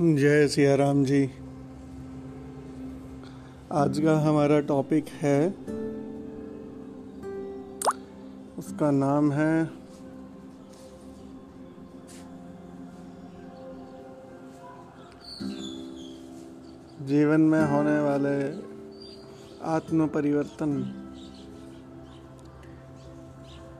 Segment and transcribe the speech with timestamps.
[0.00, 1.24] जय सिया राम जी।
[3.72, 5.48] आज का हमारा टॉपिक है,
[8.58, 9.64] उसका नाम है,
[17.06, 18.36] जीवन में होने वाले
[19.70, 21.03] आत्म परिवर्तन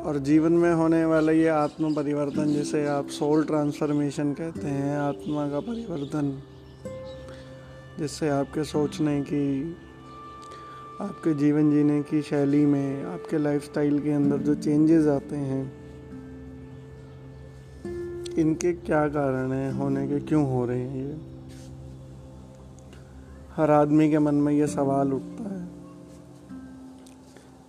[0.00, 5.48] और जीवन में होने वाला ये आत्म परिवर्तन जिसे आप सोल ट्रांसफॉर्मेशन कहते हैं, आत्मा
[5.48, 6.42] का परिवर्तन,
[7.98, 9.76] जिससे आपके सोचने की,
[11.00, 15.72] आपके जीवन जीने की शैली में, आपके लाइफस्टाइल के अंदर जो चेंजेस आते हैं,
[18.38, 21.16] इनके क्या कारण हैं, होने के क्यों हो रहे हैं ये?
[23.56, 25.59] हर आदमी के मन में ये सवाल उठता है।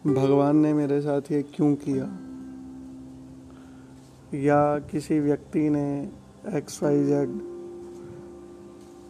[0.07, 2.05] भगवान ने मेरे साथ ये क्यों किया?
[4.33, 6.11] या किसी व्यक्ति ने
[6.53, 7.29] एक्स वाई जेड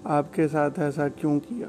[0.08, 1.68] आपके साथ ऐसा क्यों किया?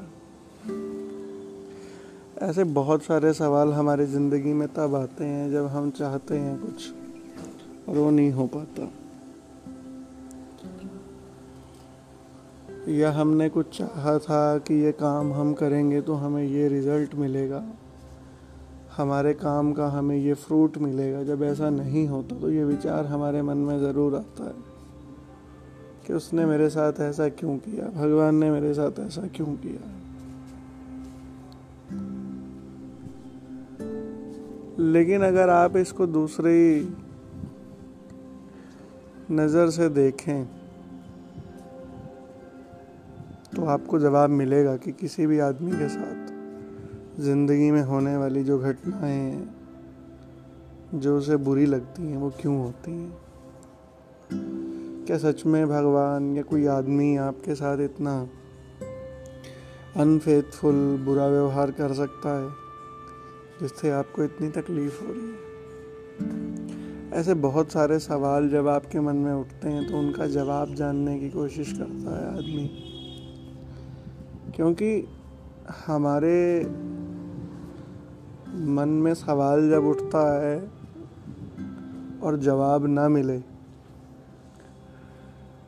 [2.49, 6.91] ऐसे बहुत सारे सवाल हमारी ज़िंदगी में तब आते हैं जब हम चाहते हैं कुछ
[7.89, 8.91] और वो नहीं हो पाता।
[12.91, 17.65] या हमने कुछ चाहा था कि ये काम हम करेंगे तो हमें ये रिज़ल्ट मिलेगा।
[18.97, 23.41] हमारे काम का हमें ये फ्रूट मिलेगा। जब ऐसा नहीं होता तो ये विचार हमारे
[23.41, 24.53] मन में ज़रूर आता है
[26.07, 27.87] कि उसने मेरे साथ ऐसा क्यों किया?
[27.91, 29.91] भगवान ने मेरे साथ ऐसा क्यों किया?
[34.79, 36.95] लेकिन अगर आप इसको दूसरी
[39.31, 40.45] नज़र से देखें
[43.55, 46.32] तो आपको जवाब मिलेगा कि किसी भी आदमी के साथ
[47.19, 49.55] ज़िंदगी में होने वाली जो घटनाएँ हैं
[50.93, 53.17] जो उसे बुरी लगती हैं, वो क्यों होती हैं?
[55.05, 58.27] क्या सच में भगवान या कोई आदमी आपके साथ इतना
[59.97, 62.49] अनफेथफुल बुरा व्यवहार कर सकता है,
[63.61, 65.43] जिससे आपको इतनी तकलीफ़ हो रही है?
[67.11, 71.29] ऐसे बहुत सारे सवाल जब आपके मन में उठते हैं तो उनका जवाब जानने की
[71.29, 72.89] कोशिश करता है आदमी।
[74.55, 75.07] क्योंकि
[75.87, 76.65] हमारे
[78.53, 80.57] मन में सवाल जब उठता है
[82.23, 83.37] और जवाब ना मिले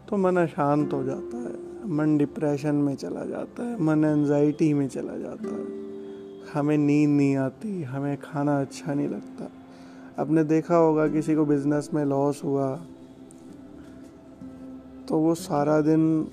[0.10, 4.88] तो मन अशांत हो जाता है। मन डिप्रेशन में चला जाता है, मन एनजाइटी में
[4.88, 5.84] चला जाता है।
[6.54, 9.50] हमें नींद नहीं आती, हमें खाना अच्छा नहीं लगता।
[10.20, 12.76] आपने देखा होगा किसी को बिज़नेस में लॉस हुआ
[15.10, 16.24] तो वो सारा दिन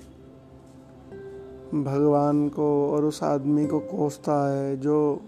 [1.83, 5.21] भगवान को और उस आदमी को कोसता है जो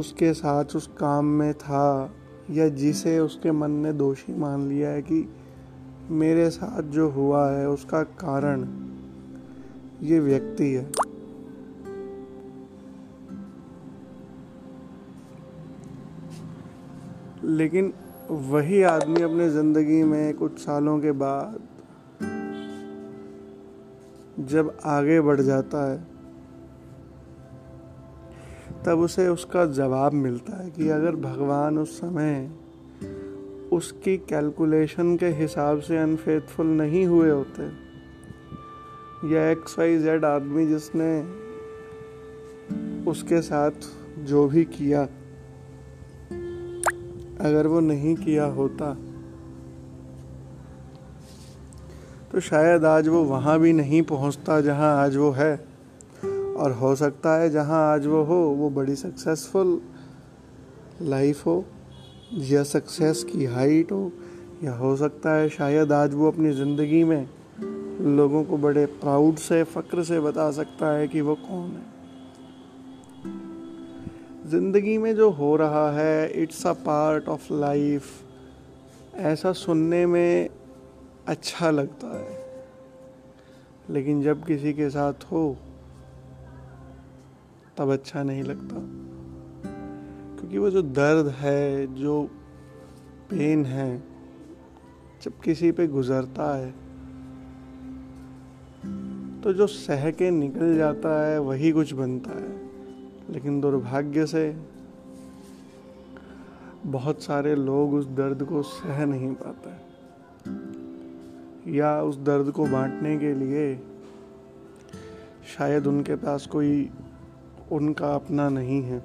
[0.00, 2.14] उसके साथ उस काम में था
[2.50, 5.28] या जिसे उसके मन ने दोषी मान लिया है कि
[6.10, 8.64] मेरे साथ जो हुआ है उसका कारण
[10.02, 10.92] ये व्यक्ति है।
[17.44, 17.92] लेकिन
[18.30, 21.60] वही आदमी अपने ज़िंदगी में कुछ सालों के बाद
[24.40, 26.19] जब आगे बढ़ जाता है
[28.86, 32.50] तब उसे उसका जवाब मिलता है कि अगर भगवान उस समय
[33.72, 37.62] उसकी कैलकुलेशन के हिसाब से अनफेथफुल नहीं हुए होते,
[39.34, 41.10] या एक्स वाई जेड आदमी जिसने
[43.10, 43.88] उसके साथ
[44.24, 45.02] जो भी किया,
[47.40, 48.92] अगर वो नहीं किया होता
[52.32, 55.54] तो शायद आज वो वहाँ भी नहीं पहुँचता जहाँ आज वो है।
[56.60, 59.80] और हो सकता है जहाँ आज वो हो, वो बड़ी सक्सेसफुल
[61.02, 61.64] लाइफ हो,
[62.32, 64.12] या सक्सेस की हाइट हो,
[64.64, 67.28] या हो सकता है शायद आज वो अपनी ज़िंदगी में
[68.16, 71.88] लोगों को बड़े प्राउड से फ़क्र से बता सकता है कि वो कौन है।
[74.50, 78.04] ज़िंदगी में जो हो रहा है it's a part of life
[79.14, 80.48] ऐसा सुनने में
[81.26, 82.38] अच्छा लगता है।
[83.90, 85.56] लेकिन जब किसी के साथ हो
[87.80, 88.76] तब अच्छा नहीं लगता।
[90.38, 92.22] क्योंकि वो जो दर्द है, जो
[93.30, 94.02] पेन है,
[95.22, 96.74] जब किसी पे गुजरता है
[99.42, 102.70] तो जो सह के निकल जाता है, वही कुछ बनता है।
[103.30, 104.56] लेकिन दुर्भाग्य से
[106.86, 109.70] बहुत सारे लोग उस दर्द को सह नहीं पाते।
[111.72, 113.76] या उस दर्द को बांटने के लिए
[115.58, 116.90] शायद उनके पास कोई
[117.72, 118.98] उनका अपना नहीं है।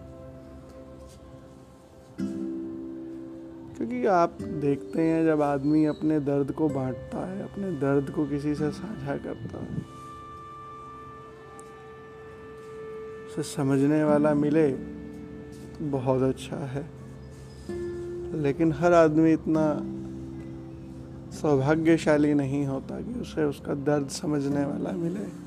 [3.77, 8.55] क्योंकि आप देखते हैं जब आदमी अपने दर्द को बांटता है, अपने दर्द को किसी
[8.55, 9.77] से साझा करता है,
[13.25, 16.89] उसे समझने वाला मिले तो बहुत अच्छा है।
[18.33, 19.65] लेकिन हर आदमी इतना
[21.31, 25.44] सौभाग्यशाली नहीं होता कि उसे उसका दर्द समझने वाला मिले।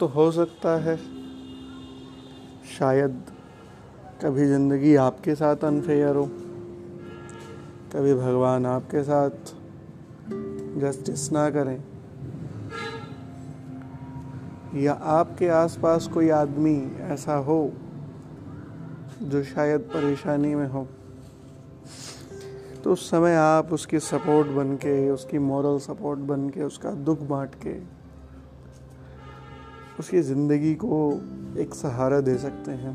[0.00, 0.96] तो हो सकता है।
[2.70, 3.22] शायद
[4.22, 6.24] कभी ज़िंदगी आपके साथ अनफेयर हो,
[7.92, 9.54] कभी भगवान आपके साथ
[10.80, 11.82] जस्टिस ना करें,
[14.76, 17.60] या आपके आसपास कोई आदमी ऐसा हो
[19.22, 20.86] जो शायद परेशानी में हो।
[22.84, 27.20] तो उस समय आप उसकी सपोर्ट बन के उसकी मॉरल सपोर्ट बन के उसका दुख
[27.28, 27.78] बांट के
[30.00, 30.96] उसकी ज़िंदगी को
[31.58, 32.94] एक सहारा दे सकते हैं।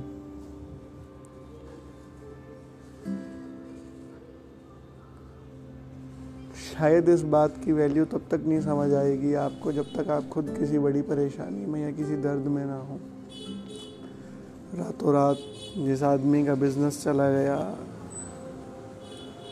[6.73, 10.55] शायद इस बात की वैल्यू तब तक नहीं समझ आएगी आपको जब तक आप खुद
[10.59, 12.99] किसी बड़ी परेशानी में या किसी दर्द में ना हो।
[14.75, 15.37] रातों रात
[15.77, 17.57] जिस आदमी का बिज़नेस चला गया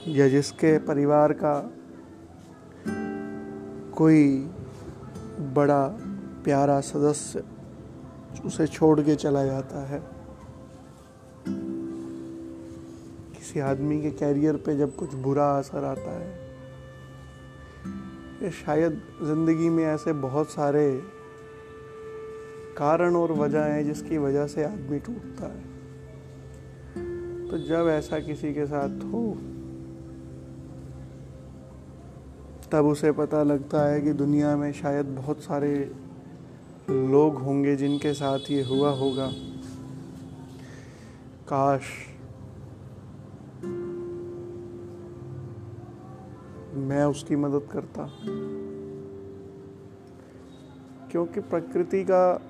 [0.07, 1.55] या जिसके परिवार का
[3.95, 4.23] कोई
[5.53, 5.83] बड़ा
[6.43, 7.43] प्यारा सदस्य
[8.45, 9.99] उसे छोड़ के चला जाता है।
[13.33, 16.49] किसी आदमी के कैरियर पे जब कुछ बुरा असर आता है
[18.51, 21.01] शायद ज़िंदगी में ऐसे बहुत सारे
[22.77, 25.63] कारण और वजह हैं जिसकी वजह से आदमी टूटता है
[27.49, 29.23] तो जब ऐसा किसी के साथ हो,
[32.71, 35.91] तब उसे पता लगता है कि दुनिया में शायद बहुत सारे
[36.89, 39.31] लोग होंगे जिनके साथ ये हुआ होगा।
[41.47, 41.81] काश
[46.75, 48.13] मैं उसकी मदद करता।
[51.11, 52.41] क्योंकि प्रकृति का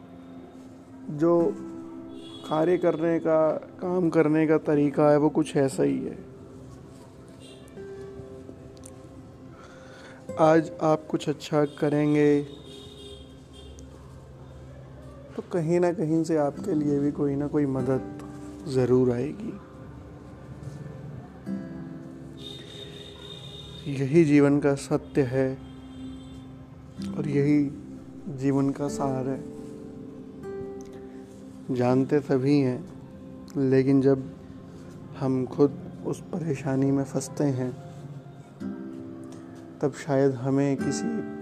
[1.09, 1.55] जो
[2.49, 6.29] कार्य करने का, काम करने का तरीका है, वो कुछ ऐसा ही है।
[10.39, 12.47] आज आप कुछ अच्छा करेंगे।
[15.53, 18.19] कहीं ना कहीं से आपके लिए भी कोई ना कोई मदद
[18.67, 19.53] ज़रूर आएगी।
[23.93, 25.57] यही जीवन का सत्य है
[27.17, 27.63] और यही
[28.37, 29.39] जीवन का सार है।
[31.75, 32.83] जानते सभी हैं,
[33.57, 34.31] लेकिन जब
[35.19, 37.71] हम खुद उस परेशानी में फंसते हैं,
[39.81, 41.38] तब शायद हमें किसी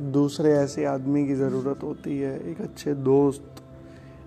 [0.00, 3.62] दूसरे ऐसे आदमी की ज़रूरत होती है, एक अच्छे दोस्त,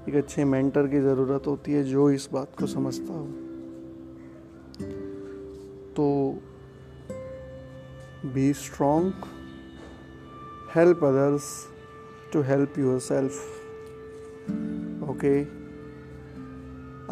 [0.09, 3.25] एक अच्छे मेंटर की ज़रूरत होती है जो इस बात को समझता हो।
[5.89, 6.37] तो
[8.33, 9.13] be strong
[10.75, 11.67] help others
[12.33, 13.33] to help help self
[15.09, 15.43] okay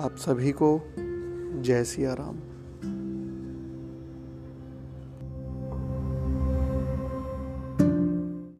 [0.02, 0.82] आप सभी को
[1.62, 2.57] जय सिया राम।